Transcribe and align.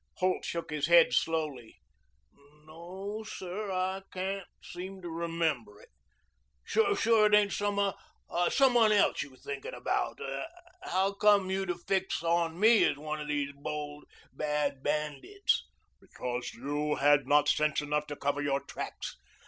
Holt 0.15 0.43
shook 0.45 0.71
his 0.71 0.87
head 0.87 1.13
slowly. 1.13 1.79
"No, 2.65 3.23
sir. 3.23 3.71
I 3.71 4.01
can't 4.11 4.47
seem 4.59 4.99
to 5.03 5.09
remember 5.11 5.79
it. 5.79 5.89
Sure 6.63 7.27
it 7.27 7.35
ain't 7.35 7.53
some 7.53 7.75
one 7.75 8.91
else 8.91 9.21
you're 9.21 9.35
thinking 9.37 9.75
about? 9.75 10.17
Howcome 10.81 11.51
you 11.51 11.67
to 11.67 11.77
fix 11.77 12.23
on 12.23 12.59
me 12.59 12.83
as 12.83 12.97
one 12.97 13.21
of 13.21 13.27
the 13.27 13.51
bold, 13.53 14.05
bad 14.33 14.81
bandits?" 14.81 15.67
"Because 15.99 16.51
you 16.55 16.95
had 16.95 17.27
not 17.27 17.47
sense 17.47 17.79
enough 17.81 18.07
to 18.07 18.15
cover 18.15 18.41
your 18.41 18.61
tracks. 18.61 19.17